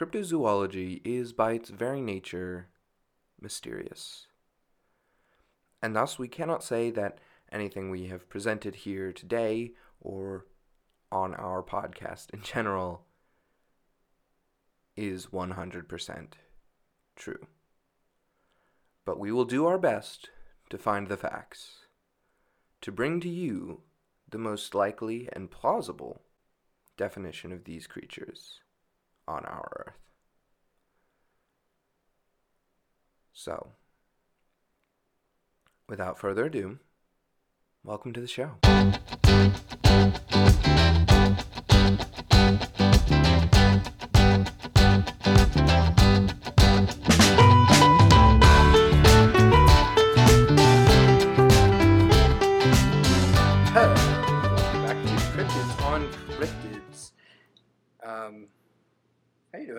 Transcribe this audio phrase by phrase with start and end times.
[0.00, 2.68] cryptozoology is by its very nature
[3.38, 4.28] mysterious.
[5.82, 7.18] And thus, we cannot say that
[7.52, 10.46] anything we have presented here today or
[11.12, 13.04] on our podcast in general
[14.96, 16.26] is 100%
[17.14, 17.46] true.
[19.04, 20.30] But we will do our best
[20.70, 21.86] to find the facts,
[22.80, 23.82] to bring to you
[24.30, 26.22] the most likely and plausible
[26.96, 28.60] definition of these creatures
[29.30, 29.94] on our Earth.
[33.32, 33.68] So,
[35.88, 36.78] without further ado,
[37.84, 38.56] welcome to the show.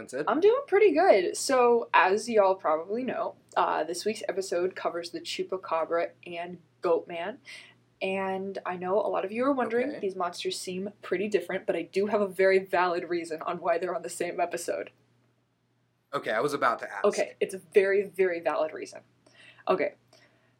[0.07, 0.25] Sid?
[0.27, 1.35] I'm doing pretty good.
[1.37, 7.38] So, as y'all probably know, uh, this week's episode covers the Chupacabra and Goatman.
[8.02, 9.99] And I know a lot of you are wondering, Okay.
[9.99, 13.77] these monsters seem pretty different, but I do have a very valid reason on why
[13.77, 14.89] they're on the same episode.
[16.13, 17.05] Okay, I was about to ask.
[17.05, 19.02] Okay, it's a very, very valid reason.
[19.67, 19.93] Okay,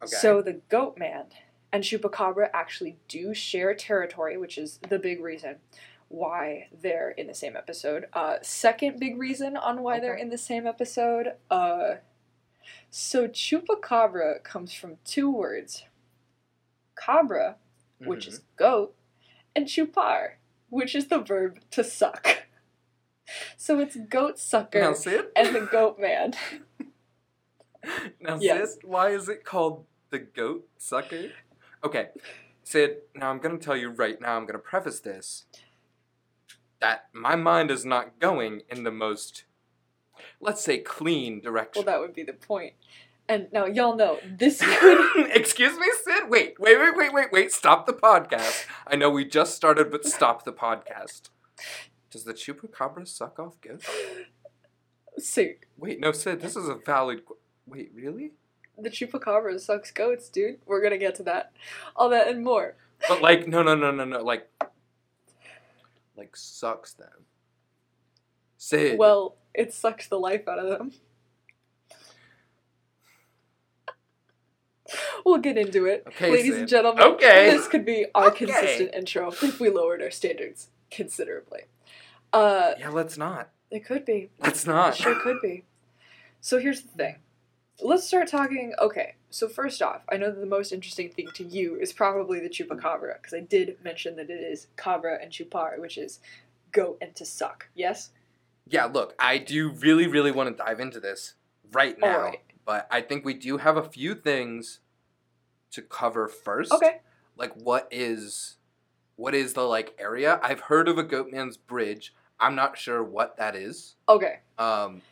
[0.02, 0.16] Okay.
[0.16, 1.26] so the Goatman
[1.72, 5.56] and Chupacabra actually do share territory, which is the big reason
[6.12, 8.06] why they're in the same episode.
[8.12, 11.32] Uh, second big reason on why they're in the same episode.
[11.50, 11.96] Uh,
[12.90, 15.84] so Chupacabra comes from two words:
[16.94, 17.56] cabra,
[17.98, 18.28] which Mhm.
[18.28, 18.94] is goat,
[19.56, 20.34] and chupar,
[20.68, 22.26] which is the verb to suck.
[23.56, 24.80] So it's goat sucker
[25.34, 26.34] and the goat man.
[28.20, 28.74] now, Yes.
[28.74, 31.30] Sid, why is it called the goat sucker?
[31.82, 32.08] Okay,
[32.62, 32.98] Sid.
[33.14, 34.36] Now I'm gonna tell you right now.
[34.36, 35.46] I'm gonna preface this
[36.82, 39.44] that my mind is not going in the most,
[40.40, 41.84] let's say, clean direction.
[41.84, 42.74] Well, that would be the point.
[43.28, 46.24] And now y'all know this could Excuse me, Sid.
[46.28, 47.52] Wait, wait, wait, wait, wait, wait.
[47.52, 48.66] Stop the podcast.
[48.86, 51.30] I know we just started, but stop the podcast.
[52.10, 53.88] Does the chupacabra suck off goats?
[55.18, 55.56] Sid.
[55.78, 56.40] Wait, no, Sid.
[56.40, 57.24] This is a valid.
[57.24, 58.32] qu- Wait, really?
[58.76, 60.58] the chupacabra sucks goats, dude.
[60.66, 61.52] We're gonna get to that,
[61.94, 62.74] all that and more.
[63.08, 64.18] But like, no, no, no, no, no.
[64.24, 64.48] Like,
[66.16, 67.26] like sucks them.
[68.58, 68.98] Sid.
[68.98, 70.92] Well, it sucks the life out of them.
[75.24, 76.60] We'll get into it, Okay, ladies Sid.
[76.60, 77.02] and gentlemen.
[77.04, 77.50] Okay.
[77.50, 78.44] this could be our Okay.
[78.46, 81.62] consistent intro if we lowered our standards considerably.
[82.32, 83.50] Uh, Yeah, let's not.
[83.70, 84.30] it could be.
[84.40, 84.96] Let's It not.
[84.96, 85.64] sure could be.
[86.40, 87.16] So here's the thing.
[87.80, 88.74] Let's start talking.
[88.80, 92.38] Okay, so first off, I know that the most interesting thing to you is probably
[92.38, 96.20] the chupacabra, because I did mention that it is cabra and chupar, which is
[96.70, 97.68] goat and to suck.
[97.74, 98.10] Yes?
[98.68, 101.34] Yeah, look, I do really, really want to dive into this
[101.72, 102.40] right now, Alright.
[102.64, 104.80] but I think we do have a few things
[105.72, 106.72] to cover first.
[106.72, 107.00] Okay.
[107.36, 108.56] Like, what is,
[109.16, 110.38] what is the like area?
[110.42, 112.14] I've heard of a Goatman's Bridge.
[112.38, 113.96] I'm not sure what that is.
[114.08, 114.40] Okay.
[114.58, 115.02] Um,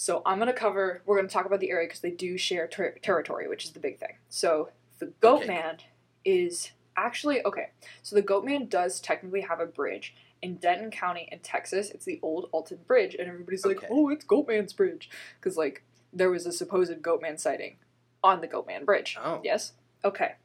[0.00, 1.02] So I'm gonna cover.
[1.04, 3.80] We're gonna talk about the area because they do share ter- territory, which is the
[3.80, 4.16] big thing.
[4.30, 5.46] So the Okay.
[5.46, 5.80] Goatman
[6.24, 7.72] is actually okay.
[8.02, 11.90] So the Goatman does technically have a bridge in Denton County in Texas.
[11.90, 15.84] It's the old Alton Bridge, and everybody's like, "Oh, it's Goatman's Bridge," because like
[16.14, 17.76] there was a supposed Goatman sighting
[18.24, 19.18] on the Goatman Bridge.
[19.22, 19.74] oh, Yes.
[20.02, 20.36] Okay.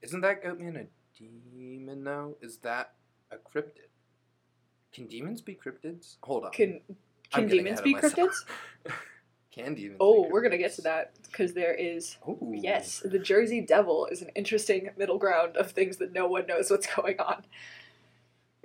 [0.00, 2.38] isn't that Goatman a demon though?
[2.40, 2.94] Is that
[3.30, 3.90] a cryptid?
[4.90, 6.16] Can demons be cryptids?
[6.22, 6.52] Hold on.
[6.52, 6.80] Can
[7.40, 8.34] can demons be cryptids?
[9.50, 9.98] Can demons?
[10.00, 12.52] Oh, we're gonna get to that because there is Ooh.
[12.54, 16.70] Yes, the Jersey Devil is an interesting middle ground of things that no one knows
[16.70, 17.44] what's going on.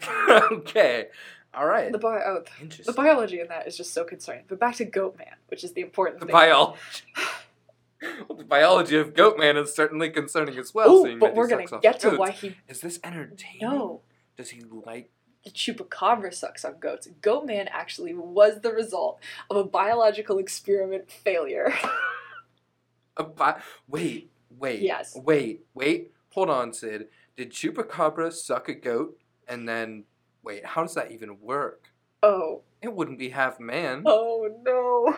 [0.51, 1.07] okay.
[1.53, 1.91] All right.
[1.91, 2.43] The, bi- oh,
[2.85, 4.43] the biology in that is just so concerning.
[4.47, 6.33] But back to Goatman, which is the important The thing.
[6.33, 6.79] biology.
[8.29, 10.89] well, the biology of Goatman is certainly concerning as well.
[10.91, 12.55] Ooh, seeing but we're gonna get to why he.
[12.67, 13.59] Is this entertaining?
[13.61, 14.01] No,
[14.35, 15.09] Does he like?
[15.47, 17.07] The chupacabra sucks on goats.
[17.21, 19.19] Goatman actually was the result
[19.49, 21.73] of a biological experiment failure.
[23.19, 24.29] A bi- wait,
[24.59, 24.81] wait.
[24.81, 25.15] Yes.
[25.15, 26.11] Wait, wait.
[26.33, 27.07] Hold on, Sid.
[27.35, 29.17] Did Chupacabra suck a goat
[29.47, 30.03] and then
[30.43, 30.63] wait?
[30.63, 31.89] How does that even work?
[32.21, 34.03] oh, It wouldn't be half man.
[34.05, 35.17] oh no.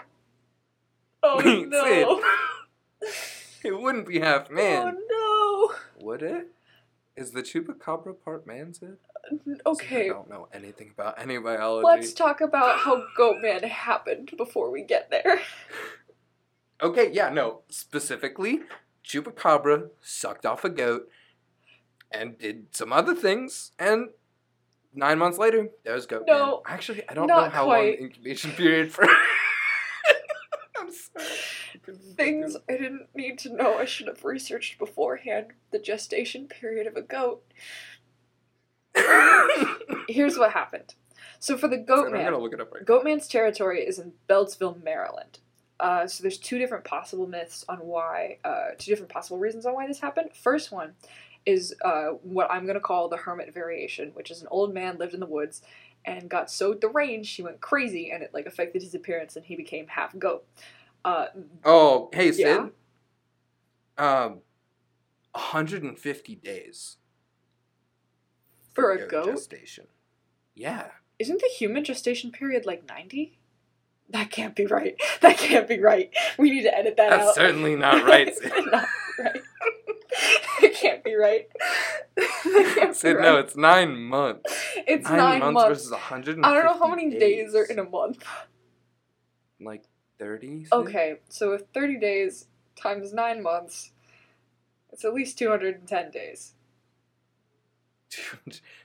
[1.24, 2.22] Oh Wait, no.
[3.66, 4.96] It wouldn't be half man.
[5.12, 6.06] Oh no.
[6.06, 6.48] Would it?
[7.20, 8.96] Is the Chupacabra part man, Sid?
[9.46, 9.58] no.
[9.66, 11.86] Okay, I don't know anything about any biology.
[11.86, 15.42] Let's talk about how Goatman happened before we get there.
[16.82, 17.60] Okay, yeah, no.
[17.68, 18.62] Specifically,
[19.04, 21.10] Chupacabra sucked off a goat
[22.10, 24.12] and did some other things, and
[24.94, 26.38] nine months later, there's goat man.
[26.38, 26.62] No.
[26.66, 27.76] Actually, I don't know how quite.
[27.76, 29.06] long the incubation period for.
[32.16, 33.78] Things I didn't need to know.
[33.78, 37.44] I should have researched beforehand the gestation period of a goat.
[40.10, 40.96] Here's what happened.
[41.40, 42.86] So for the goat man, gonna look it up right.
[42.86, 45.40] Goatman's territory is in Beltsville, Maryland.
[45.80, 49.74] Uh, so there's two different possible myths on why, uh, two different possible reasons on
[49.74, 50.32] why this happened.
[50.34, 50.94] First one
[51.46, 55.14] is uh, what I'm gonna call the hermit variation, which is an old man lived
[55.14, 55.62] in the woods
[56.06, 59.56] and got so deranged he went crazy and it like affected his appearance and he
[59.56, 60.46] became half goat.
[61.06, 61.28] Uh,
[61.64, 62.46] Oh, hey Sid.
[62.46, 62.68] Yeah?
[63.98, 64.40] Um,
[65.34, 66.98] 150 days
[68.74, 69.26] For a goat?
[69.26, 69.88] gestation.
[70.56, 70.88] Yeah.
[71.18, 73.40] isn't the human gestation period like 90?
[74.10, 74.96] That can't be right.
[75.22, 76.12] That can't be right.
[76.38, 77.26] We need to edit that That's out.
[77.26, 78.34] That's certainly not right,
[78.72, 78.88] not
[79.20, 79.42] right.
[80.64, 81.48] it can't be right.
[82.44, 83.22] Can't be Sid, right.
[83.24, 84.52] no, it's nine months.
[84.88, 85.68] It's nine, nine, months, months.
[85.70, 87.54] versus 150 I don't know how many days.
[87.54, 88.24] are in a month.
[89.62, 89.84] Like
[90.20, 90.66] 30?
[90.66, 90.74] Sid?
[90.74, 93.92] Okay, so if 30 days times 9 months,
[94.92, 96.54] it's at least 210 days.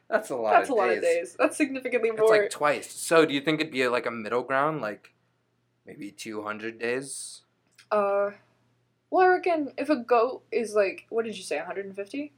[0.08, 1.34] That's a lot That's of a lot of days.
[1.38, 2.20] That's significantly more.
[2.22, 2.92] It's like twice.
[2.92, 4.80] So do you think it'd be like a middle ground?
[4.82, 5.14] Like
[5.86, 7.42] maybe 200 days?
[7.90, 8.30] uh,
[9.10, 12.32] well, I reckon if a goat is like, what did you say, 150?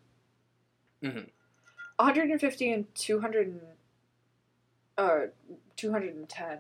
[1.03, 1.31] Mhm.
[1.97, 3.61] 150 and 200 and,
[4.99, 5.27] uh,
[5.77, 6.59] 210.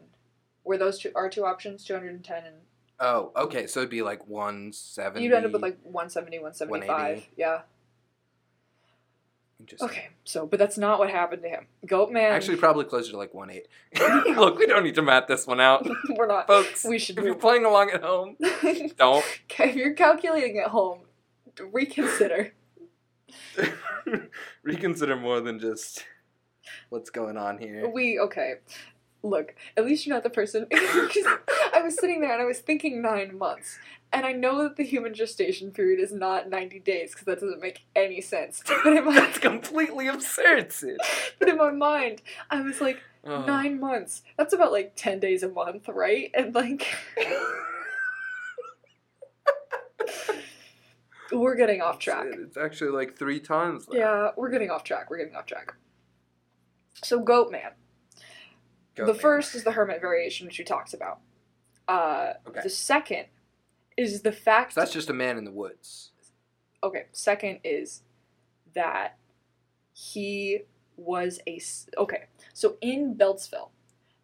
[0.66, 2.56] Were those two, our two options, 210 and
[2.98, 3.66] Oh, okay.
[3.66, 5.22] So it'd be like 170.
[5.22, 6.88] You'd end up with like 170, 175.
[6.88, 7.30] 180.
[7.36, 7.60] Yeah.
[9.58, 9.88] Interesting.
[9.88, 11.66] Okay, so, but that's not what happened to him.
[11.86, 12.30] Goat Man.
[12.32, 14.36] Actually, probably closer to like 1.8.
[14.36, 15.88] Look, we don't need to math this one out.
[16.10, 16.46] we're not.
[16.46, 18.36] Folks, We should if you're playing along at home,
[18.98, 19.24] don't.
[19.50, 21.00] okay, if you're calculating at home,
[21.72, 22.52] reconsider.
[24.62, 26.04] Reconsider more than just
[26.90, 27.88] what's going on here.
[27.88, 28.56] We, okay.
[29.26, 30.66] Look, at least you're not the person.
[30.72, 33.78] I was sitting there and I was thinking nine months.
[34.12, 37.60] And I know that the human gestation period is not 90 days because that doesn't
[37.60, 38.62] make any sense.
[38.84, 40.98] But in my, That's completely absurd, Sid.
[41.40, 43.44] but in my mind, I was like, Oh.
[43.44, 44.22] nine months.
[44.38, 46.30] That's about like 10 days a month, right?
[46.32, 46.86] And like,
[51.32, 52.26] we're getting off track.
[52.30, 53.86] It's actually like three times.
[53.86, 53.96] That.
[53.98, 55.10] Yeah, we're getting off track.
[55.10, 55.74] We're getting off track.
[57.02, 57.72] So, Goat Man.
[58.96, 61.20] Go, the first is the Hermit variation, which we talked about.
[61.88, 62.60] Uh, Okay.
[62.62, 63.26] The second
[63.96, 64.72] is the fact.
[64.74, 66.10] So that's just a man in the woods.
[66.82, 67.06] okay.
[67.12, 68.02] Second is
[68.74, 69.16] that
[69.92, 70.60] he
[70.96, 71.60] was a
[71.98, 72.24] Okay.
[72.52, 73.70] So in Beltsville,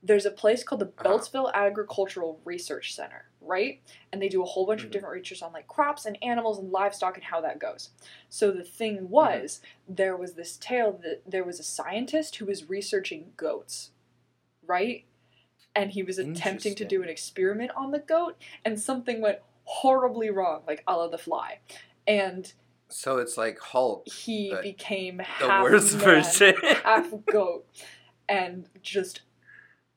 [0.03, 1.05] there's a place called the Uh-huh.
[1.19, 3.81] Beltsville Agricultural Research Center, right?
[4.13, 4.87] And they do a whole bunch Mhm.
[4.87, 7.91] of different research on like crops and animals and livestock and how that goes.
[8.29, 8.73] So the Mm-hmm.
[8.73, 13.92] thing was, there was this tale that there was a scientist who was researching goats,
[14.73, 15.05] right?
[15.77, 20.31] And he was attempting to do an experiment on the goat, and something went horribly
[20.31, 21.59] wrong, like a la the fly.
[22.07, 22.51] And
[22.89, 26.55] So it's like Hulk, he became the half worst man, version.
[26.85, 27.67] half goat,
[28.29, 29.23] and just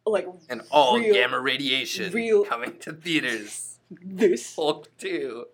[0.05, 3.79] like and all real, gamma radiation real- coming to theaters.
[3.89, 4.55] this.
[4.55, 5.45] Hulk 2.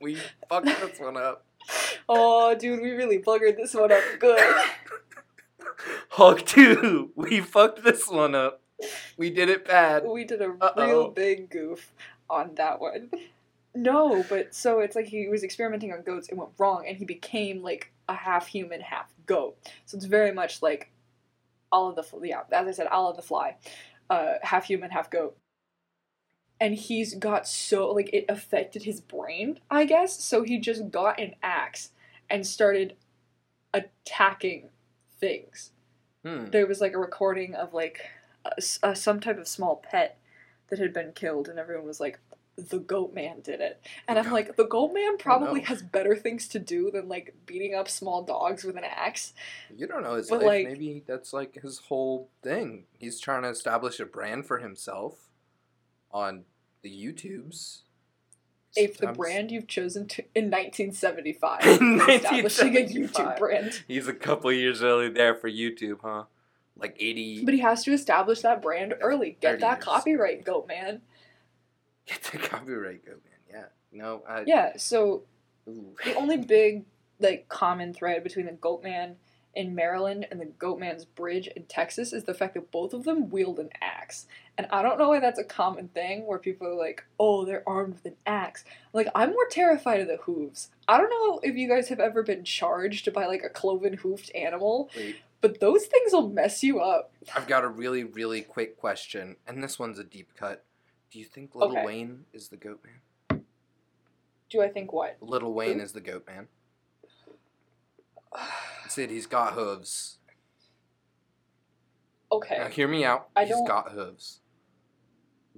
[0.00, 0.18] We
[0.48, 1.44] fucked this one up.
[2.08, 4.38] Oh, dude, we really buggered this one up good.
[6.10, 7.12] Hulk 2.
[7.16, 8.62] We fucked this one up.
[9.16, 10.04] We did it bad.
[10.04, 10.86] we did a Uh-oh.
[10.86, 11.92] real big goof
[12.28, 13.10] on that one.
[13.74, 17.04] No, but so it's like he was experimenting on goats, it went wrong, and he
[17.04, 19.56] became like a half human, half goat.
[19.84, 20.90] So it's very much like
[21.72, 23.56] all of the Fl- yeah, as I said, all of the fly,
[24.08, 25.36] uh, half human, half goat.
[26.58, 30.22] And he's got so like it affected his brain, I guess.
[30.24, 31.90] So he just got an axe
[32.30, 32.94] and started
[33.74, 34.70] attacking
[35.18, 35.70] things
[36.24, 36.46] Hmm.
[36.46, 38.00] there was like a recording of like
[38.44, 38.50] a
[38.82, 40.18] a some type of small pet
[40.68, 42.18] that had been killed, and everyone was like,
[42.56, 45.66] "The goat man did it," and I'm like, "The goat man probably no.
[45.66, 49.32] has better things to do than like beating up small dogs with an axe."
[49.76, 50.46] You don't know his But, life.
[50.48, 52.86] like- Maybe that's like his whole thing.
[52.98, 55.30] He's trying to establish a brand for himself
[56.10, 56.44] on
[56.82, 57.82] the YouTubes.
[58.76, 64.06] If the Sometimes- brand you've chosen to in 1975, In establishing a YouTube brand, He's
[64.08, 66.24] a couple years early there for YouTube, huh?
[66.78, 67.44] Like 80.
[67.44, 69.38] but he has to establish that brand early.
[69.40, 69.84] Get that years.
[69.84, 71.00] copyright, goat man.
[72.06, 73.20] Get the copyright go, man.
[73.50, 73.64] Yeah.
[73.92, 74.44] No, I.
[74.46, 74.72] Yeah.
[74.76, 75.22] So
[75.68, 75.94] Ooh.
[76.04, 76.84] the only big
[77.18, 79.16] like common thread between the goat man
[79.54, 83.30] in Maryland and the Goatman's Bridge in Texas is the fact that both of them
[83.30, 84.26] wield an axe.
[84.58, 87.62] And I don't know why that's a common thing where people are like, "Oh, they're
[87.68, 90.70] armed with an axe." Like I'm more terrified of the hooves.
[90.88, 94.34] I don't know if you guys have ever been charged by like a cloven hoofed
[94.34, 97.12] animal, Wait, but those things will mess you up.
[97.34, 100.64] I've got a really, really quick question, and this one's a deep cut.
[101.10, 101.84] Do you think Little Okay.
[101.84, 103.44] Wayne is the goat man?
[104.48, 105.18] Do I think what?
[105.20, 106.48] Little Wayne is the goat man.
[108.88, 110.18] Sid, he's got hooves.
[112.32, 112.58] Okay.
[112.58, 113.28] Now hear me out.
[113.36, 114.40] I He's don't- He's got hooves.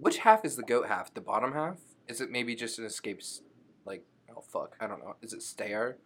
[0.01, 1.13] Which half is the goat half?
[1.13, 1.77] The bottom half?
[2.07, 3.19] Is it maybe just an escape?
[3.21, 3.43] s-
[3.85, 5.17] Like oh fuck, I don't know.
[5.23, 5.97] Is it stair?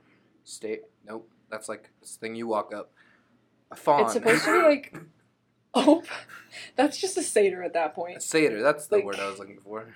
[0.44, 0.80] Stay?
[1.06, 1.28] Nope.
[1.50, 2.92] That's like this thing you walk up.
[3.70, 4.02] A faun.
[4.04, 4.94] It's supposed to be like.
[5.74, 6.02] Oh,
[6.76, 8.22] that's just a satyr at that a point.
[8.22, 8.60] satyr.
[8.60, 9.86] That's the like- word I was looking for.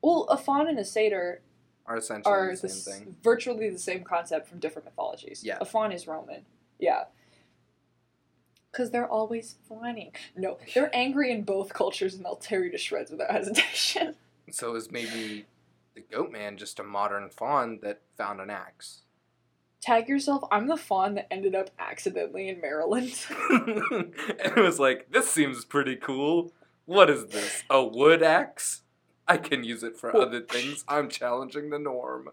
[0.00, 1.42] Well, a faun and a satyr
[1.84, 3.16] Are essentially are the the same s- thing.
[3.22, 5.42] virtually the same concept from different mythologies.
[5.44, 5.58] Yeah.
[5.60, 6.46] A faun is Roman.
[6.78, 7.04] Yeah.
[8.72, 10.12] Because they're always fawning.
[10.34, 14.16] No, they're angry in both cultures and they'll tear you to shreds without hesitation.
[14.50, 15.44] So is maybe
[15.94, 19.02] the goat man just a modern faun that found an axe?
[19.82, 23.12] Tag yourself, I'm the faun that ended up accidentally in Maryland.
[23.50, 26.52] and it was like, this seems pretty cool.
[26.84, 27.64] What is this?
[27.68, 28.82] A wood axe?
[29.26, 30.84] I can use it for other things.
[30.88, 32.30] I'm challenging the norm.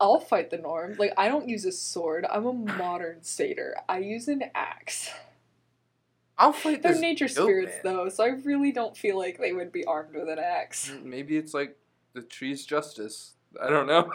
[0.00, 0.96] I'll fight the norm.
[0.98, 2.26] Like, I don't use a sword.
[2.30, 3.76] I'm a modern satyr.
[3.88, 5.10] I use an axe.
[6.38, 7.94] I'll fight They're nature spirits, man.
[7.94, 10.90] though, so I really don't feel like they would be armed with an axe.
[10.90, 11.76] Mm, maybe it's like
[12.14, 13.34] the tree's justice.
[13.62, 14.10] I don't know.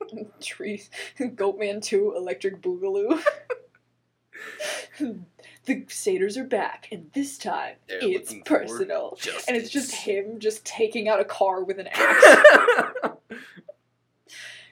[0.40, 0.88] Trees.
[1.18, 3.20] Goatman 2, Electric Boogaloo.
[5.66, 9.18] the satyrs are back, and this time They're it's personal.
[9.48, 13.16] And it's just him just taking out a car with an axe.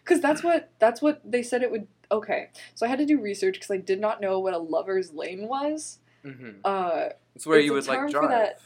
[0.05, 1.87] Because that's what that's what they said it would.
[2.13, 5.13] Okay, so I had to do research because I did not know what a lover's
[5.15, 5.99] lane was.
[6.23, 8.29] hmm Uh, It's where It's you would like drive.
[8.31, 8.61] that-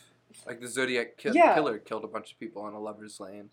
[0.47, 1.55] Like the Zodiac ki- Yeah.
[1.55, 3.51] killer killed a bunch of people on a lover's lane.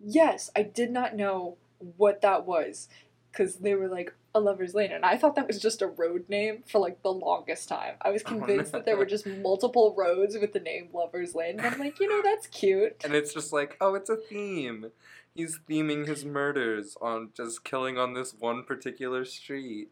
[0.00, 2.88] yes, I did not know what that was
[3.30, 6.28] because they were like a lover's lane, and I thought that was just a road
[6.28, 7.94] name for like the longest time.
[8.02, 8.78] I was Oh, convinced no.
[8.78, 12.08] that there were just multiple roads with the name Lover's Lane, and I'm like, you
[12.08, 12.96] know, that's cute.
[13.04, 14.90] And it's just like, oh, it's a theme.
[15.36, 19.90] He's theming his murders on just killing on this one particular street.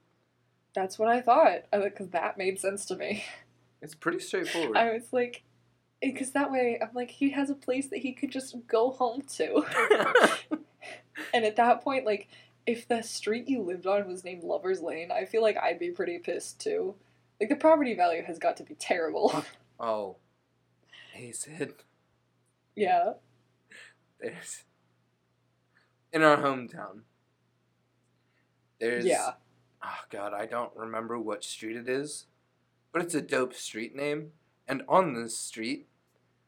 [0.75, 3.25] That's what I thought because that made sense to me.
[3.83, 4.77] It's pretty straightforward.
[4.77, 5.45] I was like,
[6.03, 8.91] eh, because that way I'm like, he has a place that he could just go
[8.91, 9.65] home to.
[11.33, 12.29] And at that point, like,
[12.67, 15.91] if the street you lived on was named Lover's Lane, I feel like I'd be
[15.91, 16.95] pretty pissed too.
[17.41, 19.45] Like, the property value has got to be terrible.
[19.81, 20.17] oh.
[21.13, 21.75] Hey, Sid.
[22.75, 23.15] yeah.
[24.21, 24.65] There's.
[26.15, 27.01] In our hometown.
[28.81, 29.05] There's.
[29.05, 29.33] Yeah.
[29.83, 32.27] Oh, God, I don't remember what street it is.
[32.93, 34.31] But it's a dope street name.
[34.67, 35.89] And on this street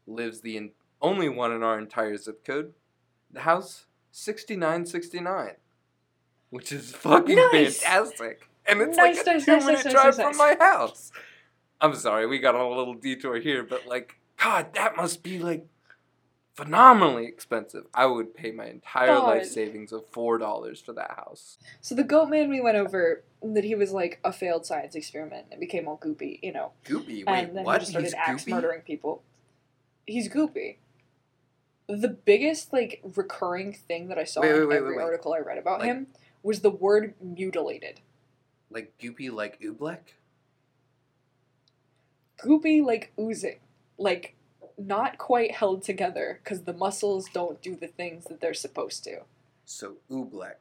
[0.06, 0.70] lives the in-
[1.02, 2.73] only one in our entire zip code.
[3.30, 5.56] The house 6969.
[6.50, 7.80] Which is fucking Nice.
[7.82, 8.49] fantastic.
[8.66, 11.11] And it's Nice, like a nice, two minute drive from my house.
[11.80, 15.38] I'm sorry, we got on a little detour here, but like, God, that must be
[15.38, 15.66] like
[16.56, 17.84] phenomenally expensive.
[17.94, 21.58] I would pay my entire life savings of four dollars for that house.
[21.80, 25.46] So the goat man we went over, that he was like a failed science experiment
[25.50, 26.72] and became all goopy, you know.
[26.84, 27.75] Goopy, wait, and then what?
[27.75, 28.50] he just started He's axe goopy?
[28.50, 29.22] murdering people.
[30.06, 30.76] He's goopy.
[31.88, 35.58] The biggest like recurring thing that I saw Wait, wait, in every article I read
[35.58, 36.06] about Like- him
[36.42, 38.00] was the word mutilated.
[38.70, 39.98] Like goopy, like oobleck.
[42.38, 43.58] Goopy like oozing.
[43.98, 44.36] Like
[44.78, 49.21] not quite held together because the muscles don't do the things that they're supposed to.
[49.64, 50.56] So oobleck,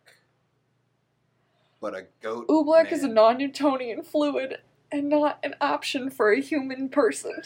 [1.79, 2.47] but a goat.
[2.47, 4.57] Oobleck is a non-Newtonian fluid
[4.91, 7.41] and not an option for a human person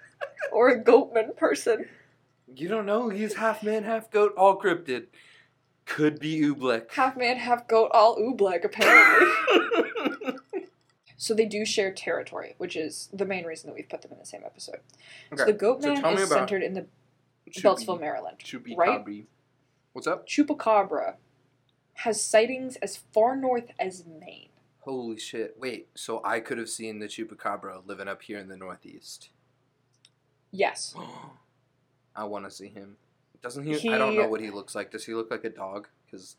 [0.52, 1.86] or a goatman person.
[2.56, 3.08] You don't know.
[3.08, 5.06] He's half man, half goat, all cryptid.
[5.86, 6.90] Could be oobleck.
[6.92, 9.28] Half man, half goat, all oobleck apparently.
[11.24, 14.18] So they do share territory, which is the main reason that we've put them in
[14.18, 14.80] the same episode.
[15.34, 16.84] So Okay, the goat so man me is centered in the
[17.50, 18.36] Chupi- Beltsville, Maryland.
[18.40, 19.24] Chupi right?
[19.94, 20.28] What's up?
[20.28, 21.14] Chupacabra
[21.94, 24.50] has sightings as far north as Maine.
[24.80, 25.56] Holy shit.
[25.58, 29.30] Wait, so I could have seen the chupacabra living up here in the Northeast.
[30.50, 30.94] Yes.
[32.14, 32.98] I want to see him.
[33.40, 34.90] Doesn't he, I don't know what he looks like.
[34.90, 35.88] Does he look like a dog?
[36.04, 36.36] Because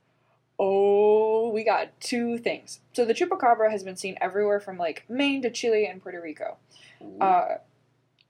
[0.57, 2.79] Oh, we got two things.
[2.93, 6.57] So the chupacabra has been seen everywhere from like Maine to Chile and Puerto Rico.
[7.19, 7.55] Uh,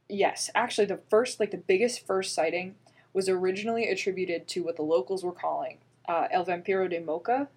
[0.09, 2.75] yes, actually, the first, like the biggest first sighting
[3.13, 5.77] was originally attributed to what the locals were calling
[6.07, 7.47] uh, El Vampiro de Mocha.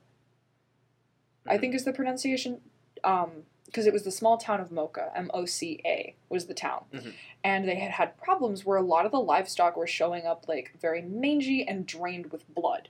[1.46, 2.60] I think is the pronunciation,
[3.04, 5.10] Um, because it was the small town of Mocha.
[5.14, 7.14] M O C A was the town, Mhm.
[7.44, 10.72] and they had had problems where a lot of the livestock were showing up like
[10.78, 12.88] very mangy and drained with blood.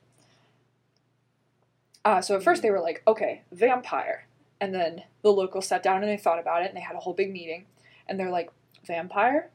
[2.08, 4.26] Uh, so at first they were like, okay, vampire.
[4.62, 7.00] And then the locals sat down and they thought about it and they had a
[7.00, 7.66] whole big meeting.
[8.06, 8.48] And they're like,
[8.86, 9.50] vampire?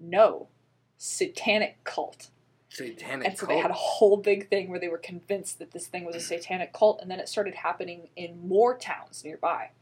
[0.00, 0.48] No.
[0.96, 2.30] Satanic cult.
[2.70, 3.54] Satanic And so cult.
[3.54, 6.20] they had a whole big thing where they were convinced that this thing was a
[6.20, 9.72] satanic cult, and then it started happening in more towns nearby.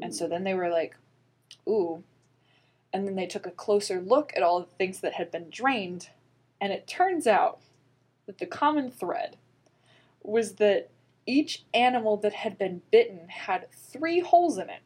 [0.00, 0.96] And so then they were like,
[1.68, 2.02] ooh.
[2.94, 6.08] And then they took a closer look at all the things that had been drained,
[6.62, 7.60] and it turns out
[8.24, 9.36] that the common thread
[10.22, 10.88] was that
[11.26, 14.80] each animal that had been bitten had three holes in it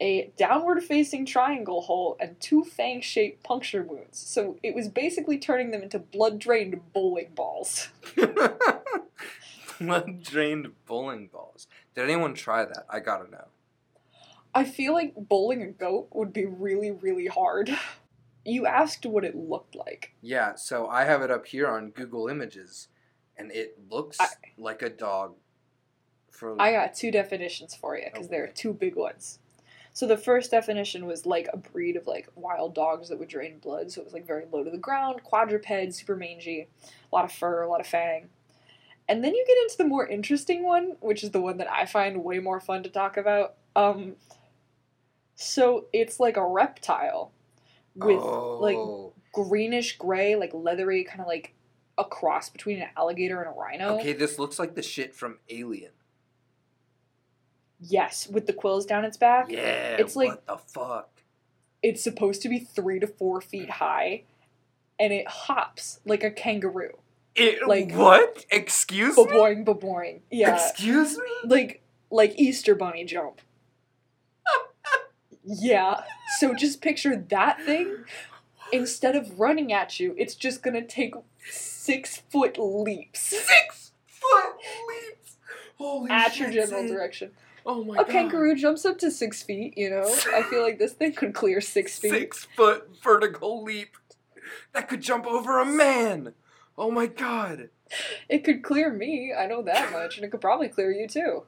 [0.00, 4.18] a downward facing triangle hole and two fang shaped puncture wounds.
[4.18, 7.88] So it was basically turning them into blood drained bowling balls.
[9.80, 11.66] Blood drained bowling balls.
[11.94, 12.84] Did anyone try that?
[12.90, 13.46] I gotta know.
[14.54, 17.70] I feel like bowling a goat would be really, really hard.
[18.44, 20.14] You asked what it looked like.
[20.20, 22.88] Yeah, so I have it up here on Google Images,
[23.36, 24.26] and it looks I-
[24.58, 25.34] like a dog.
[26.42, 29.38] For I got two definitions for you because Oh, there are two big ones.
[29.92, 33.60] So the first definition was like a breed of like wild dogs that would drain
[33.60, 33.92] blood.
[33.92, 37.30] So it was like very low to the ground, quadruped, super mangy, a lot of
[37.30, 38.28] fur, a lot of fang.
[39.08, 41.86] And then you get into the more interesting one, which is the one that I
[41.86, 43.54] find way more fun to talk about.
[43.76, 44.16] Um,
[45.36, 47.30] so it's like a reptile
[47.94, 49.12] with like oh.
[49.32, 51.54] greenish gray, like leathery, kind of like
[51.98, 53.98] a cross between an alligator and a rhino.
[54.00, 55.92] Okay, this looks like the shit from Alien.
[57.84, 59.50] Yes, with the quills down its back.
[59.50, 61.08] Yeah, It's like- what the fuck?
[61.82, 64.22] It's supposed to be three to four feet high,
[65.00, 66.98] and it hops like a kangaroo.
[67.34, 68.46] It, like- what?
[68.50, 69.24] Excuse me?
[69.24, 70.20] Baboing, baboing.
[70.30, 71.24] Yeah, Excuse me?
[71.44, 73.40] like like Easter bunny jump.
[75.44, 76.02] yeah.
[76.38, 78.04] So just picture that thing.
[78.72, 81.14] Instead of running at you, it's just gonna take
[81.50, 84.54] six foot leaps Six foot
[84.88, 85.36] leaps.
[85.78, 87.32] Holy at shit, your general direction.
[87.64, 88.08] Oh my A god.
[88.08, 89.76] A kangaroo jumps up to six feet.
[89.76, 92.10] You know, I feel like this thing could clear six feet.
[92.10, 93.96] Six foot vertical leap.
[94.72, 96.34] That could jump over a man.
[96.76, 97.68] Oh my god.
[98.28, 99.32] It could clear me.
[99.36, 101.44] I know that much, and it could probably clear you too.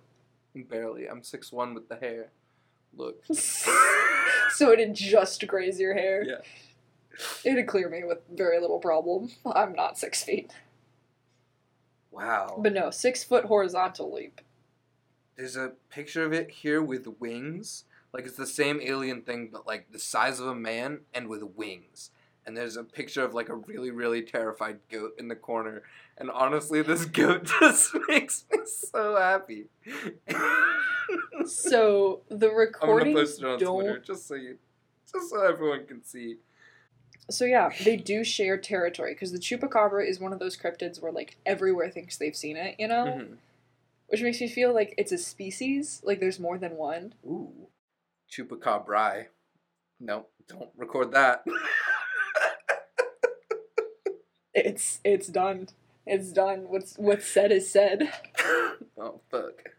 [0.55, 1.07] Barely.
[1.09, 2.29] I'm six one with the hair.
[2.97, 3.25] Look.
[3.33, 6.23] so it'd just graze your hair.
[6.23, 6.37] Yeah.
[7.45, 9.31] It'd clear me with very little problem.
[9.47, 10.53] I'm not six feet.
[12.11, 12.59] Wow.
[12.59, 14.41] But no, six foot horizontal leap.
[15.37, 17.85] There's a picture of it here with wings.
[18.13, 21.43] Like it's the same alien thing, but like the size of a man and with
[21.43, 22.11] wings.
[22.47, 25.83] And there's a picture of like a really, really terrified goat in the corner.
[26.19, 29.67] And honestly, this goat just makes me so happy.
[31.47, 32.49] So the
[32.83, 33.75] I'm gonna post it on don't.
[33.83, 34.59] Twitter just so you,
[35.11, 36.37] just so everyone can see.
[37.31, 41.11] So yeah, they do share territory because the chupacabra is one of those cryptids where
[41.13, 43.37] like everywhere thinks they've seen it, you know, Mhm.
[44.15, 46.01] Which makes me feel like it's a species.
[46.05, 47.15] Like there's more than one.
[47.27, 47.67] Ooh,
[48.31, 49.25] chupacabra.
[49.99, 51.45] No, don't record that.
[54.57, 55.67] It's it's done.
[56.07, 56.67] It's done.
[56.69, 58.09] What's what's said is said.
[58.97, 59.71] oh fuck.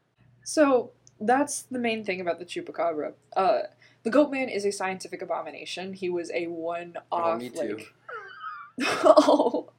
[0.43, 3.13] So that's the main thing about the chupacabra.
[3.37, 3.59] Uh,
[4.03, 5.93] the Goatman is a scientific abomination.
[5.93, 7.03] He was a one-off.
[7.09, 7.77] Oh, me too.
[8.77, 8.87] Like...
[9.05, 9.69] oh,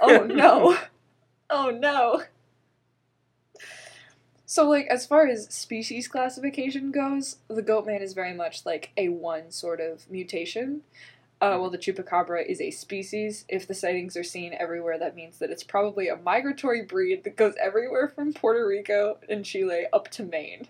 [0.00, 0.78] oh no,
[1.50, 2.22] oh no.
[4.46, 9.08] So, like, as far as species classification goes, the Goatman is very much like a
[9.08, 10.82] one sort of mutation.
[11.40, 13.44] Uh, while the chupacabra is a species.
[13.48, 17.36] If the sightings are seen everywhere, that means that it's probably a migratory breed that
[17.36, 20.68] goes everywhere from Puerto Rico and Chile up to Maine.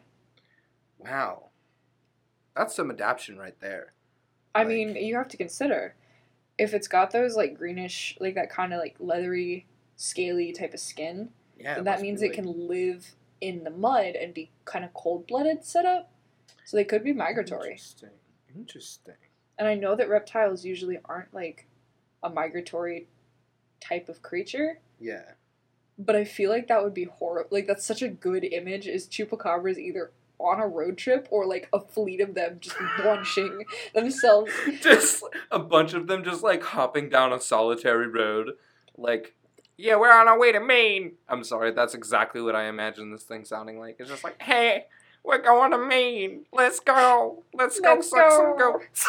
[0.99, 1.51] Wow.
[2.57, 3.93] That's some adaptation right there.
[4.55, 5.95] I Like- mean, you have to consider
[6.59, 10.81] if it's got those like greenish, like that kind of like leathery, scaly type of
[10.81, 11.75] skin, Yeah.
[11.75, 15.27] then that means it like- can live in the mud and be kind of cold
[15.27, 16.11] blooded setup.
[16.65, 17.73] So they could be migratory.
[17.73, 18.11] Interesting.
[18.57, 19.15] Interesting.
[19.59, 21.67] And I know that reptiles usually aren't like
[22.23, 23.09] a migratory
[23.81, 25.33] type of creature, Yeah.
[25.99, 27.49] but I feel like that would be horrible.
[27.53, 31.69] Like that's such a good image is chupacabras either on a road trip or like
[31.73, 37.09] a fleet of them just launching themselves just a bunch of them just like hopping
[37.09, 38.53] down a solitary road.
[38.97, 39.35] Like,
[39.77, 41.13] yeah, we're on our way to Maine.
[41.29, 43.97] I'm sorry, that's exactly what I imagine this thing sounding like.
[43.99, 44.87] It's just like, hey,
[45.25, 46.45] we're going to Maine.
[46.53, 47.43] Let's go.
[47.53, 49.07] Let's go Let's suck some go." goats.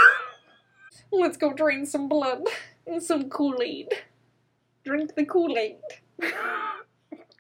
[1.12, 2.44] Let's go drain some blood
[2.88, 3.90] and some Kool Aid.
[4.84, 5.78] Drink the Kool Aid.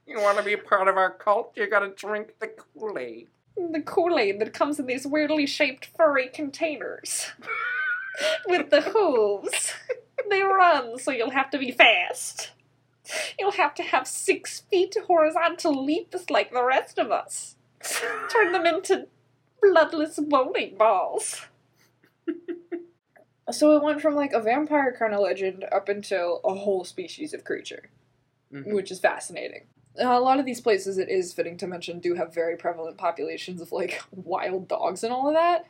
[0.06, 1.54] you want to be part of our cult?
[1.56, 3.28] You gotta drink the Kool Aid.
[3.58, 7.32] The Kool Aid that comes in these weirdly shaped furry containers
[8.48, 9.74] with the hooves.
[10.30, 12.52] They run, so you'll have to be fast.
[13.40, 17.56] You'll have to have six feet horizontal leaps like the rest of us.
[18.30, 19.08] Turn them into
[19.62, 21.42] bloodless bowling balls.
[23.52, 27.34] so it went from like a vampire kind of legend up until a whole species
[27.34, 27.90] of creature,
[28.52, 28.74] Mhm.
[28.74, 29.66] which is fascinating.
[30.00, 32.98] Uh, a lot of these places, it is fitting to mention, do have very prevalent
[32.98, 35.66] populations of like wild dogs and all of that.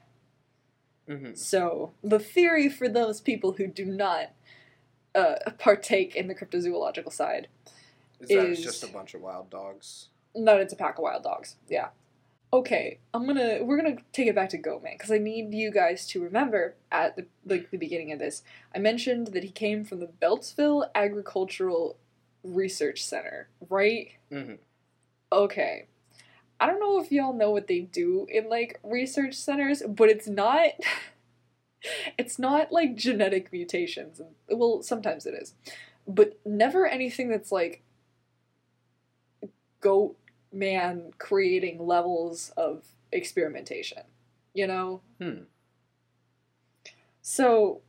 [1.07, 1.37] Mhm.
[1.37, 4.31] So the theory for those people who do not
[5.15, 7.47] uh, partake in the cryptozoological side,
[8.19, 10.09] Is that is- just a bunch of wild dogs?
[10.35, 11.55] that it's a pack of wild dogs.
[11.69, 11.87] Yeah.
[12.53, 16.05] Okay, I'm gonna we're gonna take it back to Goatman because I need you guys
[16.07, 19.99] to remember at the like the beginning of this, I mentioned that he came from
[20.01, 21.97] the Beltsville Agricultural
[22.43, 24.11] Research Center, right?
[24.31, 24.59] Mhm.
[25.31, 25.87] Okay.
[26.59, 30.27] I don't know if y'all know what they do in like research centers, but it's
[30.27, 30.69] not
[32.17, 34.21] it's not like genetic mutations.
[34.49, 35.53] Well, sometimes it is.
[36.07, 37.83] But never anything that's like
[39.81, 40.17] goat
[40.51, 44.03] man creating levels of experimentation.
[44.53, 45.01] You know?
[45.19, 45.43] Hmm.
[47.21, 47.81] So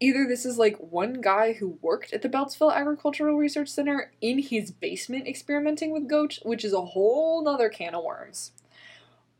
[0.00, 4.38] either this is like one guy who worked at the Beltsville Agricultural Research Center in
[4.38, 8.52] his basement experimenting with goats, which is a whole nother can of worms.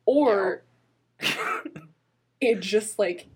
[0.05, 0.63] Or
[2.41, 3.29] it just like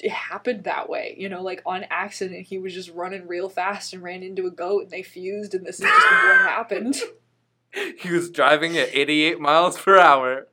[0.00, 3.92] it happened that way, you know, like on accident he was just running real fast
[3.92, 7.00] and ran into a goat and they fused and this is just what happened.
[7.98, 10.48] he was driving at 88 miles per hour.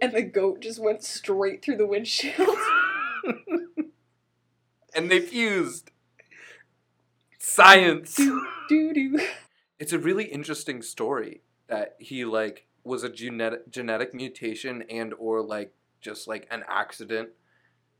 [0.00, 2.56] And the goat just went straight through the windshield.
[4.94, 5.90] and they fused.
[7.38, 8.14] Science.
[8.14, 9.20] doo doo doo.
[9.78, 15.42] It's a really interesting story that he like was a genetic genetic mutation and or
[15.42, 17.30] like just like an accident.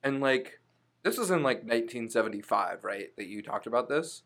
[0.02, 0.60] And like
[1.02, 3.08] this was in like 1975, right?
[3.16, 4.22] That you talked about this.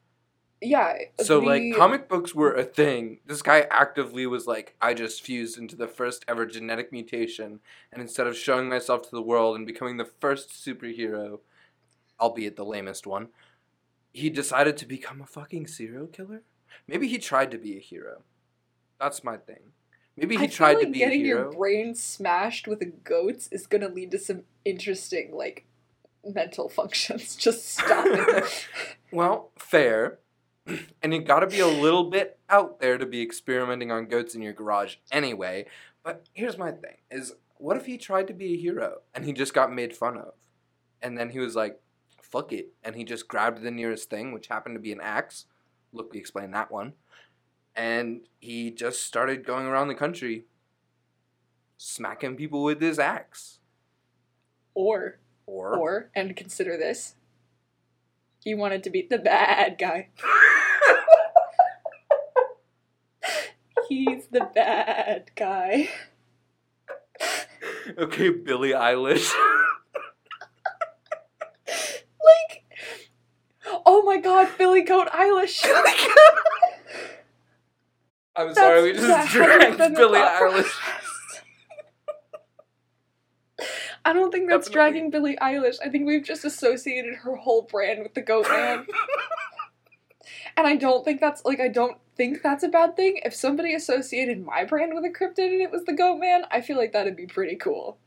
[0.61, 0.95] Yeah.
[1.21, 3.21] So the- like comic books were a thing.
[3.27, 7.61] This guy actively was like, I just fused into the first ever genetic mutation,
[7.93, 11.41] and instead of showing myself to the world and becoming the first superhero,
[12.21, 13.29] albeit the lamest one,
[14.13, 16.43] he decided to become a fucking serial killer.
[16.87, 18.23] Maybe he tried to be a hero.
[18.99, 19.73] That's my thing.
[20.17, 21.43] Maybe he I tried like to be a getting hero.
[21.45, 25.67] your brain smashed with a goat's is gonna lead to some interesting like
[26.25, 27.37] mental functions.
[27.37, 28.69] Just stop it.
[29.13, 30.19] Well, fair.
[31.03, 34.41] And you gotta be a little bit out there to be experimenting on goats in
[34.41, 35.67] your garage anyway.
[36.03, 39.33] But here's my thing is what if he tried to be a hero and he
[39.33, 40.33] just got made fun of?
[41.03, 41.81] And then he was like,
[42.23, 42.73] fuck it.
[42.83, 45.45] And he just grabbed the nearest thing, which happened to be an axe.
[45.93, 46.95] Look, we explained that one.
[47.77, 50.45] And he just started going around the country
[51.77, 53.59] smacking people with his axe.
[54.75, 57.17] or Or, or and consider this.
[58.43, 60.09] He wanted to be the bad guy.
[63.89, 65.89] He's the bad guy.
[67.99, 69.31] okay, Billie Eilish.
[72.25, 72.65] Like
[73.87, 75.65] Oh my god, Billy Goat Eilish.
[78.37, 80.73] I'm sorry, we just dragged Billie Eilish.
[84.05, 85.77] I don't think that's dragging Billie Eilish.
[85.85, 88.87] I think we've just associated her whole brand with the Goat Man.
[90.57, 93.21] and I don't think that's like I don't think that's a bad thing.
[93.25, 96.61] If somebody associated my brand with a cryptid and it was the Goat Man, I
[96.61, 97.99] feel like that'd be pretty cool.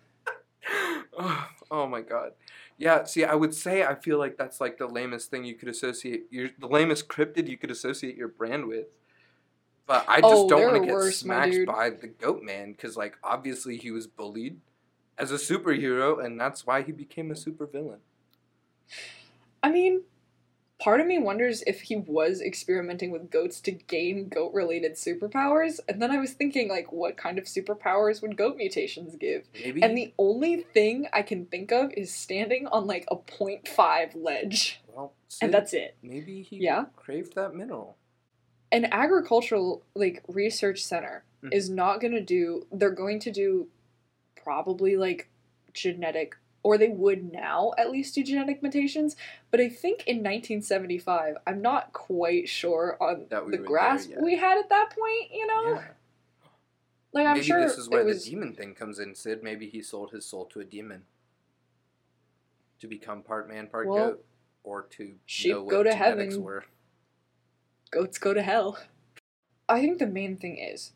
[1.18, 2.32] oh, oh my god.
[2.78, 5.70] Yeah, see, I would say I feel like that's like the lamest thing you could
[5.70, 8.88] associate your the lamest cryptid you could associate your brand with.
[9.88, 12.98] But I just Oh, don't want to get worse, smacked by the goat man because
[12.98, 14.60] like obviously he was bullied
[15.18, 18.00] as a superhero and that's why he became a supervillain.
[19.64, 20.04] I mean,
[20.80, 25.80] part of me wonders if he was experimenting with goats to gain goat related superpowers,
[25.90, 29.48] and then I was thinking like what kind of superpowers would goat mutations give?
[29.54, 34.16] Maybe And the only thing I can think of is standing on like a 0.5
[34.16, 34.82] ledge.
[34.88, 35.96] well, And that's it.
[36.04, 36.86] maybe he Yeah.
[36.96, 37.97] craved that mineral.
[38.72, 41.54] An agricultural like research center Mhm.
[41.54, 43.68] is not going to do they're going to do
[44.36, 45.30] probably like
[45.74, 49.16] genetic or they would now at least do genetic mutations,
[49.52, 54.68] but I think in 1975, I'm not quite sure on the grasp we had at
[54.70, 55.76] that point, you know?
[55.76, 55.88] Yeah.
[57.14, 59.44] Like I'm Maybe sure this is where it was the demon thing comes in, Sid.
[59.44, 61.06] Maybe he sold his soul to a demon
[62.80, 64.26] to become part man, part Well, goat,
[64.64, 66.44] or to sheep go to heaven.
[66.44, 66.66] were.
[67.92, 68.78] Goats go to hell.
[69.70, 70.94] I think the main thing is,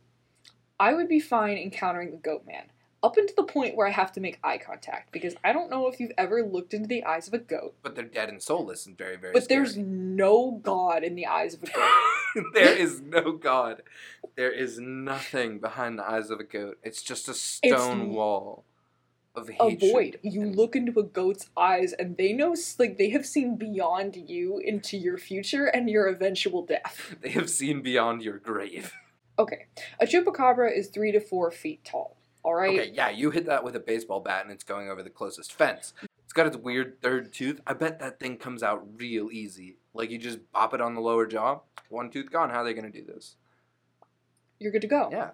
[0.79, 2.65] I would be fine encountering the goat man
[3.03, 5.87] up until the point where I have to make eye contact because I don't know
[5.87, 8.85] if you've ever looked into the eyes of a goat, But they're dead and soulless
[8.85, 9.33] and very, very.
[9.33, 12.45] but there's no god in the eyes of a goat.
[12.53, 13.81] there is no god.
[14.35, 16.77] There is nothing behind the eyes of a goat.
[16.83, 18.65] It's just a stone l- wall
[19.35, 19.79] of a hatred.
[19.91, 20.19] void.
[20.23, 24.59] You look into a goat's eyes, and they know, like, they have seen beyond you
[24.59, 27.15] into your future and your eventual death.
[27.21, 28.93] They have seen beyond your grave.
[29.39, 29.65] Okay,
[29.99, 32.17] a chupacabra is three to four feet tall.
[32.43, 32.77] All right.
[32.79, 35.53] Okay, yeah, you hit that with a baseball bat and it's going over the closest
[35.53, 35.93] fence.
[36.23, 37.59] It's got its weird third tooth.
[37.65, 39.77] I bet that thing comes out real easy.
[39.95, 42.51] Like you just bop it on the lower jaw, one tooth gone.
[42.51, 43.35] How are they gonna do this?
[44.59, 45.09] You're good to go.
[45.11, 45.31] Yeah.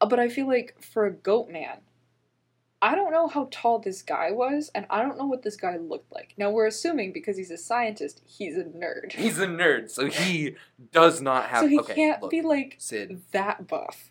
[0.00, 1.78] Uh, But I feel like for a goat man,
[2.82, 5.76] I don't know how tall this guy was, and I don't know what this guy
[5.76, 6.34] looked like.
[6.38, 9.12] Now we're assuming because he's a scientist, he's a nerd.
[9.12, 10.56] He's a nerd, so he
[10.90, 11.62] does not have.
[11.62, 13.20] so he okay, can't look, be like Sid.
[13.32, 14.10] that buff.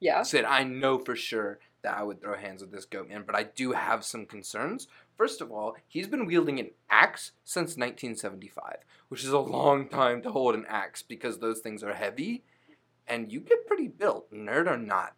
[0.00, 0.22] Yeah.
[0.22, 3.36] Sid, I know for sure that I would throw hands with this goat man, but
[3.36, 4.88] I do have some concerns.
[5.16, 8.78] First of all, he's been wielding an axe since 1975,
[9.08, 12.44] which is a long time to hold an axe because those things are heavy
[13.06, 15.14] and you get pretty built, nerd or not.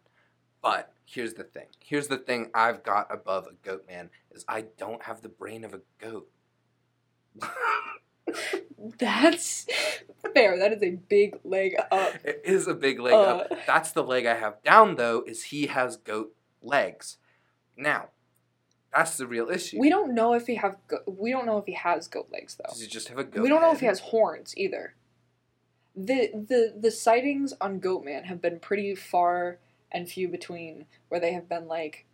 [0.65, 1.67] But here's the thing.
[1.79, 5.63] Here's the thing I've got above a goat man is I don't have the brain
[5.63, 6.27] of a goat.
[8.97, 9.67] That's
[10.33, 10.57] fair.
[10.57, 12.15] That is a big leg up.
[12.23, 13.47] it is a big leg up.
[13.51, 17.17] Uh, That's the leg I have down though, is he has goat legs.
[17.77, 18.09] Now,
[18.91, 19.77] that's the real issue.
[19.79, 20.77] we don't know if he have.
[20.87, 22.69] Go- we don't know if he has goat legs though.
[22.71, 23.43] Does he just have a goat?
[23.43, 24.95] we don't know if he has horns either.
[25.95, 29.59] The the the sightings on Goatman have been pretty far
[29.91, 32.05] and few between, where they have been like,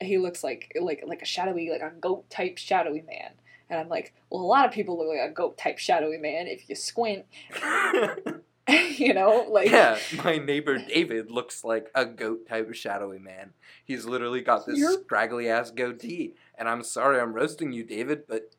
[0.00, 3.32] he looks like like like a shadowy like a goat type shadowy man,
[3.70, 6.46] and I'm like, well, a lot of people look like a goat type shadowy man
[6.48, 7.24] if you squint,
[8.68, 13.52] you know, like yeah, my neighbor David looks like a goat type shadowy man.
[13.84, 16.34] He's literally got this You're- scraggly ass goatee.
[16.56, 18.52] And I'm sorry I'm roasting you, David, but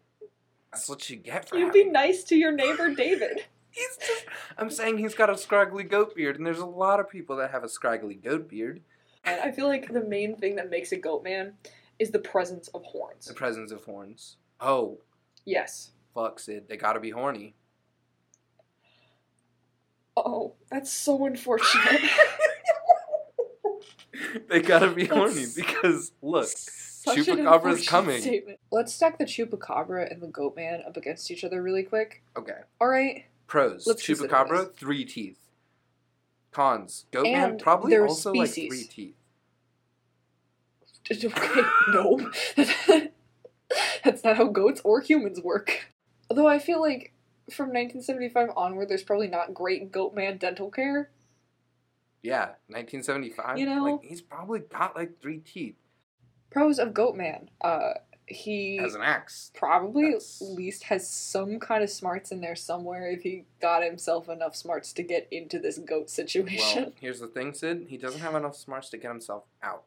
[0.71, 3.45] that's what you get for you be nice to your neighbor David.
[3.73, 4.25] He's just
[4.57, 7.51] I'm saying he's got a scraggly goat beard, and there's a lot of people that
[7.51, 8.81] have a scraggly goat beard.
[9.25, 11.53] And I feel like the main thing that makes a goat man
[11.99, 13.25] is the presence of horns.
[13.25, 14.37] The presence of horns.
[14.61, 14.99] Oh,
[15.45, 15.91] Yes.
[16.13, 17.55] fuck Sid, they gotta be horny.
[20.15, 22.01] Oh, that's so unfortunate.
[24.49, 28.21] they gotta be horny because look, Chupacabra's coming.
[28.21, 28.59] statement.
[28.71, 32.23] Let's stack the Chupacabra and the Goatman up against each other really quick.
[32.37, 32.59] okay.
[32.79, 33.25] All right.
[33.47, 35.39] Pros: Let's Chupacabra, three teeth.
[36.51, 39.15] Cons: Goatman, probably also like three teeth.
[41.11, 42.31] Okay, no.
[44.05, 45.89] That's not how goats or humans work.
[46.29, 47.13] Although I feel like
[47.51, 51.09] from 1975 onward, there's probably not great Goatman dental care.
[52.21, 53.57] Yeah, 1975.
[53.57, 53.83] You know?
[53.83, 55.75] like he's probably got like three teeth
[56.53, 57.47] Pros of Goatman.
[57.61, 57.95] Uh,
[58.27, 59.51] he as an axe.
[59.53, 63.83] probably That's- at least has some kind of smarts in there somewhere if he got
[63.83, 66.83] himself enough smarts to get into this goat situation.
[66.83, 67.87] Well, here's the thing, Sid.
[67.89, 69.83] He doesn't have enough smarts to get himself out.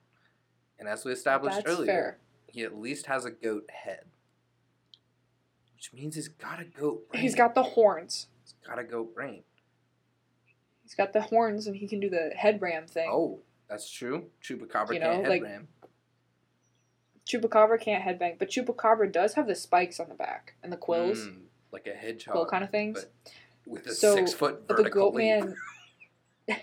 [0.78, 2.18] And as we established That's earlier, fair.
[2.46, 4.04] he at least has a goat head,
[5.74, 7.22] which means he's got a goat brain.
[7.22, 8.28] He's got the horns.
[8.42, 9.42] He's got a goat brain.
[10.82, 13.08] He's got the horns, and he can do the head ram thing.
[13.10, 14.26] Oh, that's true.
[14.42, 15.66] Chupacabra You can't know, like- headram.
[17.26, 21.26] Chupacabra can't headbang, but Chupacabra does have the spikes on the back and the quills,
[21.26, 22.32] Mm, like a hedgehog.
[22.32, 23.06] quill kind of things.
[23.66, 25.40] with a So, six foot But the vertical goat leap.
[25.40, 25.56] man.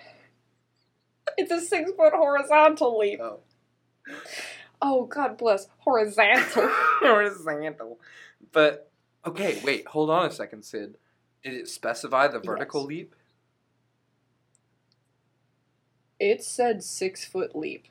[1.38, 3.20] it's a six foot horizontal leap.
[3.22, 3.42] Oh.
[4.82, 5.68] Oh, God bless.
[5.80, 6.68] Horizontal.
[7.00, 8.00] horizontal.
[8.54, 8.90] But
[9.26, 10.98] okay, wait, hold on a second, Sid.
[11.44, 12.88] Did it specify the vertical Yes.
[12.88, 13.16] leap?
[16.20, 17.86] it said six foot leap.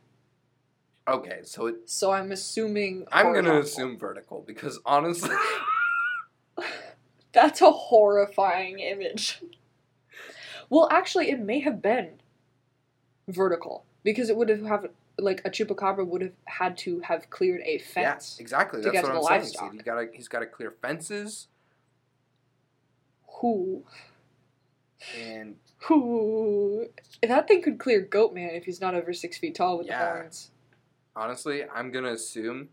[1.13, 3.05] Okay, so it, So I'm assuming.
[3.13, 3.61] I'm gonna horizontal.
[3.61, 5.37] assume vertical because honestly,
[7.33, 9.43] That's a horrifying image.
[10.71, 12.15] Well, actually, it may have been
[13.29, 14.87] vertical because it would have have
[15.19, 18.39] like a chupacabra would have had to have cleared a yeah, fence.
[18.41, 18.81] exactly.
[18.83, 19.73] to That's what to I'm saying.
[19.75, 21.49] He got he's got to clear fences
[23.41, 23.85] Who,
[25.15, 26.87] and who?
[27.23, 29.99] That thing could clear goat man if he's not over six feet tall with Yeah.
[29.99, 30.51] the horns.
[31.15, 32.69] Honestly, I'm gonna assume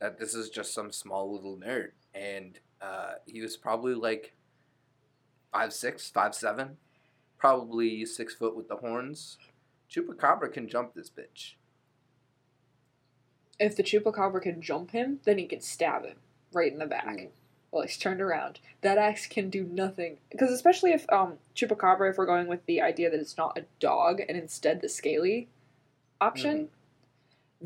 [0.00, 4.34] that this is just some small little nerd, and uh, he was probably like
[5.52, 6.76] five six, five seven,
[7.38, 9.38] probably six foot with the horns.
[9.90, 11.54] Chupacabra can jump this bitch.
[13.60, 16.16] If the chupacabra can jump him, then he can stab him
[16.52, 17.20] right in the back.
[17.20, 17.28] Ooh.
[17.70, 20.18] While he's turned around, that axe can do nothing.
[20.30, 23.64] Because especially if um chupacabra, if we're going with the idea that it's not a
[23.80, 25.48] dog and instead the scaly
[26.20, 26.68] option,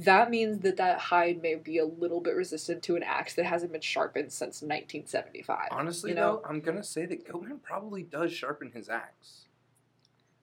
[0.05, 3.47] that means that that hide may be a little bit resistant to an axe that
[3.47, 5.69] hasn't been sharpened since 1975.
[5.73, 6.37] Honestly, you know?
[6.37, 9.47] though, I'm gonna say that Goatman probably does sharpen his axe.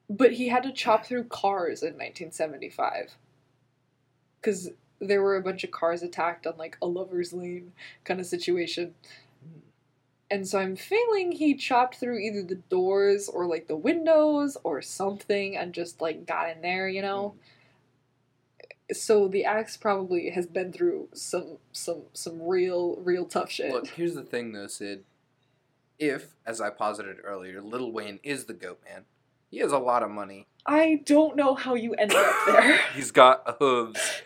[0.10, 3.16] But he had to chop through cars in 1975.
[4.42, 7.72] Because there were a bunch of cars attacked on like a lover's lane
[8.04, 8.94] kind of situation.
[10.30, 14.82] And so I'm feeling he chopped through either the doors or like the windows or
[14.82, 17.36] something and just like got in there, you know?
[17.36, 17.55] Mm.
[18.94, 23.72] So the axe probably has been through some some some real real tough shit.
[23.72, 25.04] Look, here's the thing though, Sid.
[25.98, 29.06] If, as I posited earlier, Lil Wayne is the goat man,
[29.50, 30.48] he has a lot of money.
[30.66, 32.80] I don't know how you ended up there.
[32.96, 34.22] He's got hooves.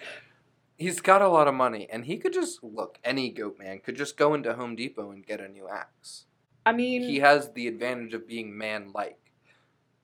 [0.78, 2.98] He's got a lot of money, and he could just look.
[3.04, 6.26] Any goat man could just go into Home Depot and get a new axe.
[6.66, 9.20] I mean, He has the advantage of being man-like.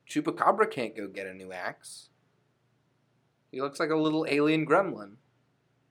[0.07, 2.09] Chupacabra can't go get a new axe.
[3.55, 5.11] He looks like a little alien gremlin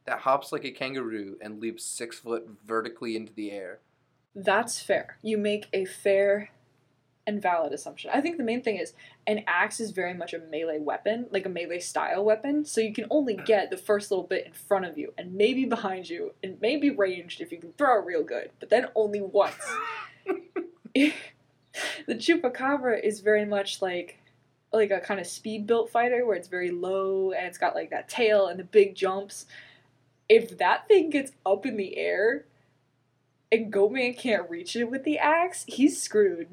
[0.05, 3.79] that hops like a kangaroo and leaps six foot vertically into the air.
[4.35, 5.16] That's fair.
[5.22, 6.50] You make a fair
[7.27, 8.11] and valid assumption.
[8.12, 8.92] I think the main thing is
[9.27, 12.92] an axe is very much a melee weapon, like a melee style weapon, so you
[12.92, 16.35] can only get the first little bit in front of you and maybe behind you
[16.42, 19.55] and maybe ranged if you can throw it real good, but then only once.
[20.94, 21.12] the
[22.09, 24.18] chupacabra is very much like
[24.74, 27.90] like a kind of speed built fighter where it's very low and it's got like
[27.90, 29.46] that tail and the big jumps.
[30.28, 32.46] If that thing gets up in the air
[33.52, 36.48] and Goatman can't reach it with the axe, he's screwed.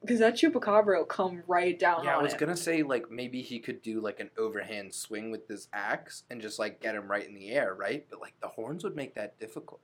[0.00, 2.40] Because that chupacabra will come right down Yeah, I was him.
[2.40, 6.40] gonna say like maybe he could do like an overhand swing with this axe and
[6.40, 8.04] just like get him right in the air, right?
[8.10, 9.80] But like the horns would make that difficult.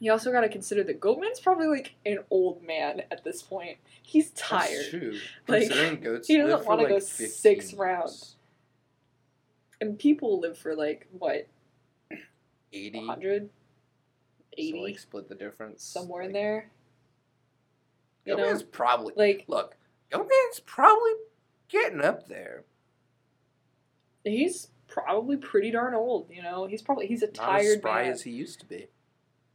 [0.00, 3.78] You also got to consider that Goatman's probably like an old man at this point.
[4.02, 4.70] He's tired.
[4.76, 5.18] That's true.
[5.48, 8.36] Like, Considering goats he doesn't for wanna like go six rounds.
[9.80, 11.48] And people live for like, what,
[12.72, 13.50] 80 100?
[14.56, 14.70] 80?
[14.72, 16.70] So like split the difference somewhere in there.
[18.24, 18.44] You know?
[18.44, 19.76] Goatman's probably Like, look.
[20.12, 21.12] Goatman's probably
[21.68, 22.64] getting up there.
[24.24, 26.66] he's probably pretty darn old, you know?
[26.66, 28.12] He's probably, he's a Not as tired spry man.
[28.12, 28.88] as he used to be.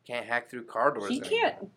[0.05, 1.09] Can't hack through car doors.
[1.09, 1.69] He can't.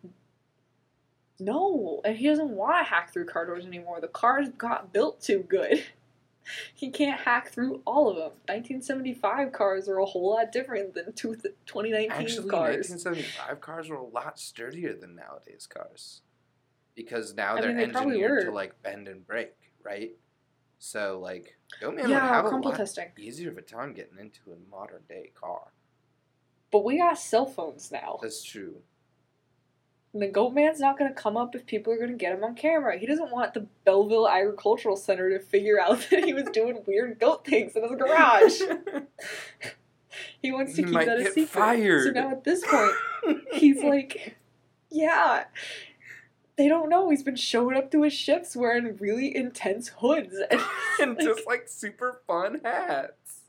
[1.39, 4.01] No, and he doesn't want to hack through car doors anymore.
[4.01, 5.83] The cars got built too good.
[6.73, 8.31] He can't hack through all of them.
[8.47, 12.89] 1975 cars are a whole lot different than two 2019 Actually, cars.
[12.89, 16.21] 1975 cars were a lot sturdier than nowadays cars,
[16.95, 20.11] because now I they're mean, they engineered to like bend and break, right?
[20.79, 23.09] So like, would yeah, have a lot testing.
[23.19, 25.73] easier of a time getting into a modern day car.
[26.71, 28.19] But we got cell phones now.
[28.21, 28.75] That's true.
[30.13, 32.33] And the goat man's not going to come up if people are going to get
[32.33, 32.97] him on camera.
[32.97, 37.19] He doesn't want the Beltsville Agricultural Center to figure out that he was doing weird
[37.19, 38.61] goat things in his garage.
[40.41, 42.03] he wants to keep might that a secret.
[42.03, 42.93] So now at this point,
[43.53, 44.37] he's like,
[44.89, 45.45] yeah.
[46.57, 47.11] They don't know.
[47.11, 50.35] He's been showing up to his shifts wearing really intense hoods.
[50.49, 50.61] And
[50.99, 53.41] and just like super fun hats.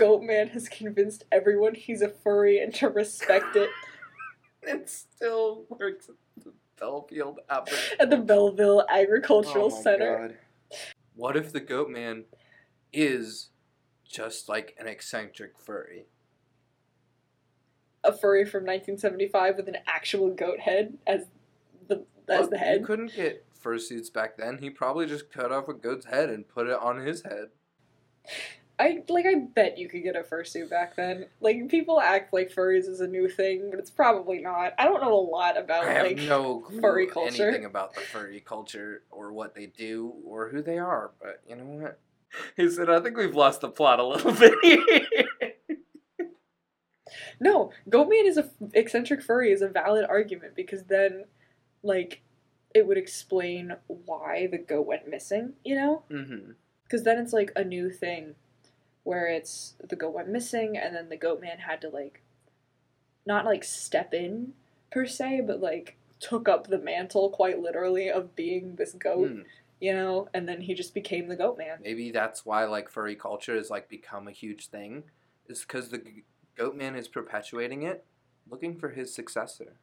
[0.00, 3.70] Goat Man has convinced everyone he's a furry and to respect it
[4.62, 7.72] It still works at the Belfield Apple.
[7.98, 10.18] at the Beltsville Agricultural Oh my Center.
[10.28, 10.78] God.
[11.14, 12.24] What if the goat man
[12.92, 13.48] is
[14.06, 16.06] just like an eccentric furry?
[18.04, 21.26] A furry from 1975 with an actual goat head as
[21.88, 22.84] the as Look, the You head.
[22.84, 24.58] couldn't get fursuits back then.
[24.58, 27.48] He probably just cut off a goat's head and put it on his head.
[28.80, 29.26] I like.
[29.26, 31.26] I bet you could get a fursuit back then.
[31.40, 34.72] Like people act like furries is a new thing, but it's probably not.
[34.78, 37.48] I don't know a lot about I have like no clue furry culture.
[37.48, 41.56] anything about the furry culture or what they do or who they are, but you
[41.56, 42.00] know what?
[42.56, 44.54] He said, I think we've lost the plot a little bit
[47.40, 51.24] No, Goatman is a eccentric furry is a valid argument because then,
[51.82, 52.22] like,
[52.72, 55.54] it would explain why the goat went missing.
[55.64, 56.52] You know, mm-hmm.
[56.84, 58.36] because then it's like a new thing,
[59.02, 62.22] where it's the goat went missing and then the goat man had to like,
[63.26, 64.52] not like step in
[64.90, 69.30] per se, but like took up the mantle quite literally of being this goat.
[69.30, 69.40] Hmm.
[69.80, 71.78] You know, and then he just became the goat man.
[71.82, 75.04] Maybe that's why like furry culture has like become a huge thing,
[75.48, 76.02] is because the
[76.54, 78.04] goat man is perpetuating it,
[78.50, 79.76] looking for his successor.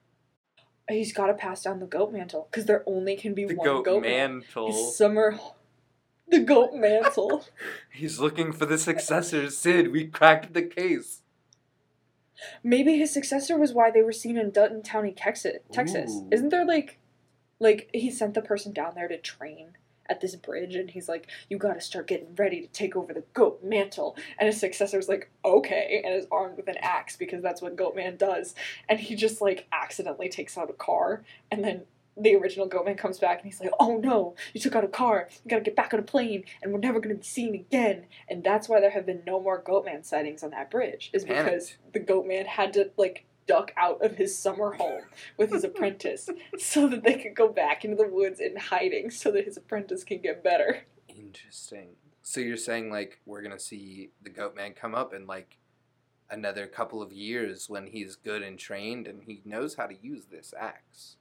[0.88, 3.66] He's got to pass down the goat mantle because there only can be The one
[3.66, 4.40] goat, goat, man.
[4.40, 4.68] mantle.
[4.68, 5.40] His summer,
[6.30, 7.46] the goat mantle.
[7.90, 9.50] He's looking for the successor.
[9.50, 11.22] Sid, we cracked the case.
[12.64, 15.58] Maybe his successor was why they were seen in Denton County, Texas.
[15.72, 16.12] Texas.
[16.12, 16.28] Ooh.
[16.32, 17.00] Isn't there like,
[17.60, 19.78] like he sent the person down there to train
[20.10, 23.14] at this bridge, and he's like, "You got to start getting ready to take over
[23.14, 27.42] the goat mantle." And his successor's like, "Okay," and is armed with an axe because
[27.42, 28.56] that's what Goat Man does.
[28.88, 31.84] And he just like accidentally takes out a car and then
[32.20, 35.30] the original Goatman comes back and he's like, "Oh no, you took out a car.
[35.44, 38.44] You gotta get back on a plane, and we're never gonna be seen again." And
[38.44, 41.94] that's why there have been no more Goatman sightings on that bridge, is because Panicked.
[41.94, 45.04] the Goatman had to like duck out of his summer home
[45.38, 49.32] with his apprentice so that they could go back into the woods in hiding so
[49.32, 50.82] that his apprentice can get better.
[51.08, 51.96] Interesting.
[52.22, 55.58] So you're saying like we're gonna see the goat man come up in like
[56.30, 60.26] another couple of years when he's good and trained and he knows how to use
[60.26, 61.16] this axe.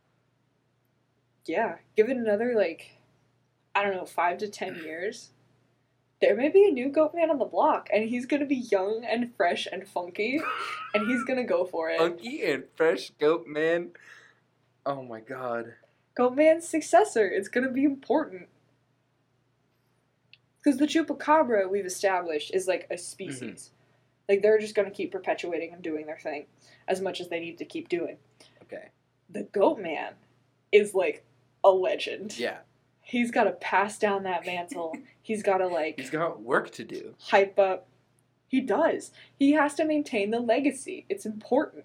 [1.46, 2.98] Yeah, give it another like
[3.74, 5.30] I don't know, five to ten years.
[6.20, 9.34] There may be a new Goatman on the block, and he's gonna be young and
[9.36, 10.40] fresh and funky,
[10.94, 11.98] and he's gonna go for it.
[11.98, 13.90] Funky and fresh goat man.
[14.84, 15.74] Oh my god.
[16.18, 17.28] Goatman's successor.
[17.28, 18.48] It's gonna be important.
[20.58, 23.40] Because the Chupacabra we've established is like a species.
[23.42, 24.32] Mm-hmm.
[24.32, 26.46] Like they're just gonna keep perpetuating and doing their thing
[26.88, 28.16] as much as they need to keep doing.
[28.62, 28.88] Okay.
[29.28, 30.14] The Goatman
[30.72, 31.24] is like
[31.66, 32.38] a legend.
[32.38, 32.58] Yeah.
[33.02, 34.96] He's gotta pass down that mantle.
[35.22, 37.14] He's gotta like He's got work to do.
[37.20, 37.88] hype up.
[38.48, 39.10] He does.
[39.36, 41.04] He has to maintain the legacy.
[41.08, 41.84] It's important.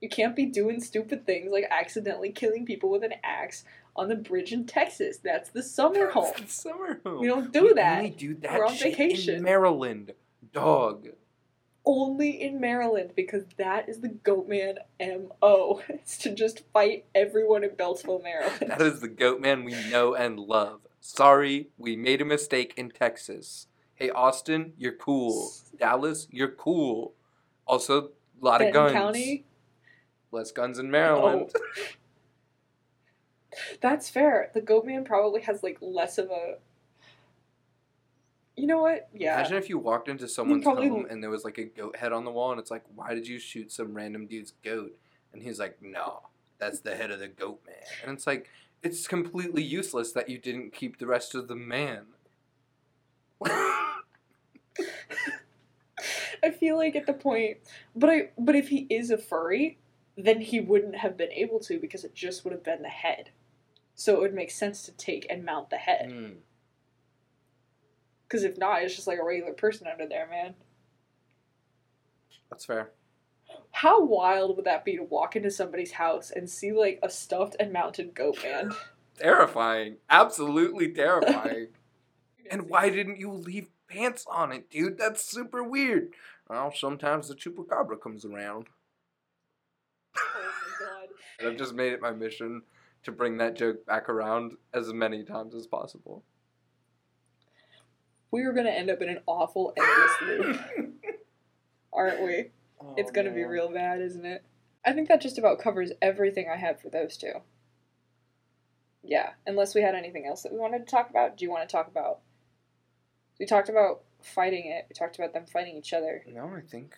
[0.00, 3.64] You can't be doing stupid things like accidentally killing people with an axe
[3.96, 5.18] on the bridge in Texas.
[5.18, 6.32] That's the summer home.
[6.40, 7.20] The summer home.
[7.20, 7.98] We don't do We that.
[7.98, 9.34] only do that We're on shit vacation.
[9.36, 10.12] in Maryland.
[10.52, 11.08] Dog.
[11.90, 15.80] Only in Maryland because that is the Goatman MO.
[15.88, 18.66] It's to just fight everyone in Beltsville, Maryland.
[18.68, 20.80] That is the goat man we know and love.
[21.00, 23.68] Sorry, we made a mistake in Texas.
[23.94, 25.50] Hey, Austin, you're cool.
[25.78, 27.14] Dallas, you're cool.
[27.66, 28.10] Also,
[28.40, 28.92] a lot of guns.
[28.92, 29.46] County.
[30.30, 31.50] Less guns in Maryland.
[31.56, 31.60] Oh.
[33.80, 34.50] That's fair.
[34.52, 36.58] The Goatman probably has like less of a.
[38.58, 39.08] You know what?
[39.14, 39.38] Yeah.
[39.38, 42.12] Imagine if you walked into someone's probably- home and there was like a goat head
[42.12, 44.96] on the wall, and it's like, why did you shoot some random dude's goat?
[45.32, 46.22] And he's like, no,
[46.58, 47.76] that's the head of the goat man.
[48.02, 48.48] And it's like,
[48.82, 52.06] it's completely useless that you didn't keep the rest of the man.
[56.42, 57.58] I feel like at the point,
[57.94, 59.78] but I but if he is a furry,
[60.16, 63.30] then he wouldn't have been able to because it just would have been the head.
[63.94, 66.10] So it would make sense to take and mount the head.
[66.12, 66.32] Hmm.
[68.28, 70.54] Because if not, it's just like a regular person under there, man.
[72.50, 72.90] That's fair.
[73.70, 77.56] How wild would that be to walk into somebody's house and see like a stuffed
[77.58, 78.72] and mounted goat man?
[79.18, 79.96] Terrifying.
[80.08, 81.68] Absolutely terrifying.
[82.50, 84.96] and why didn't you leave pants on it, dude?
[84.96, 86.10] That's super weird.
[86.48, 88.66] Well, sometimes the chupacabra comes around.
[90.16, 91.08] Oh my god.
[91.40, 92.62] And I've just made it my mission
[93.04, 96.24] to bring that joke back around as many times as possible.
[98.30, 100.60] We are gonna end up in an awful endless loop,
[101.92, 102.50] aren't we?
[102.80, 104.44] Oh, It's gonna be real bad, isn't it?
[104.84, 107.32] I think that just about covers everything I had for those two.
[109.02, 111.36] Yeah, unless we had anything else that we wanted to talk about.
[111.36, 112.20] Do you want to talk about?
[113.40, 114.86] We talked about fighting it.
[114.88, 116.24] We talked about them fighting each other.
[116.26, 116.94] No, I think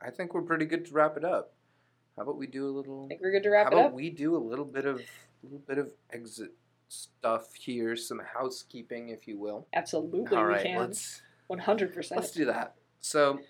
[0.00, 1.52] I think we're pretty good to wrap it up.
[2.16, 3.72] How about we do a little I think we're good to wrap it up?
[3.72, 3.96] How it about up.
[3.96, 5.02] we do a little bit of a
[5.42, 6.52] little bit of exit
[6.90, 9.66] stuff here, some housekeeping, if you will.
[9.72, 10.78] Absolutely, All we right, can.
[10.78, 12.20] let's One hundred percent.
[12.20, 12.74] let's do that.
[13.00, 13.40] So,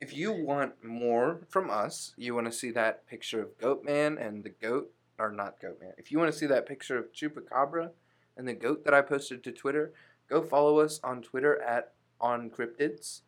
[0.00, 4.42] if you want more from us, you want to see that picture of Goatman and
[4.44, 5.92] the goat, or not Goatman.
[5.96, 7.90] If you want to see that picture of Chupacabra
[8.36, 9.92] and the goat that I posted to Twitter,
[10.28, 13.20] go follow us on Twitter at on cryptids.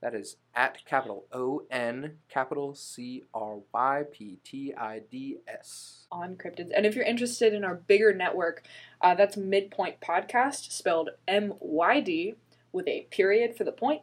[0.00, 6.06] That is at capital O N capital C R Y P T I D S.
[6.10, 6.70] on cryptids.
[6.74, 8.62] And if you're interested in our bigger network,
[9.02, 12.34] uh, that's Midpoint Podcast, spelled M Y D
[12.72, 14.02] with a period for the point.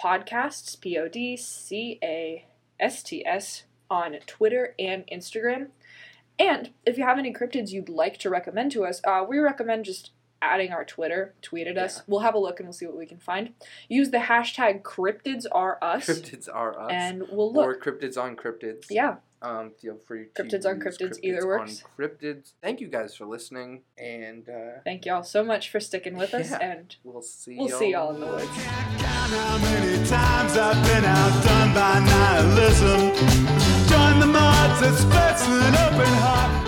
[0.00, 2.46] Podcasts, P O D C A
[2.78, 5.68] S T S, on Twitter and Instagram.
[6.38, 9.84] And if you have any cryptids you'd like to recommend to us, uh, we recommend
[9.84, 10.10] just
[10.42, 11.98] adding our Twitter, tweet at us.
[11.98, 12.02] Yeah.
[12.08, 13.54] We'll have a look and we'll see what we can find.
[13.88, 16.90] Use the hashtag cryptids are us, Cryptids are us.
[16.92, 17.66] and we'll look.
[17.66, 18.86] Or cryptids on cryptids.
[18.90, 21.82] yeah, Um, feel free to Cryptids on use cryptids, either works.
[21.84, 22.52] On cryptids.
[22.62, 26.50] Thank you guys for listening, and uh, thank y'all so much for sticking with us,
[26.50, 26.58] Yeah.
[26.60, 27.56] and we'll see.
[27.56, 28.44] we'll see y'all in the woods.
[28.46, 33.00] Count how many times I've been outdone by nihilism.
[33.88, 36.61] Join the mods at Splitsville.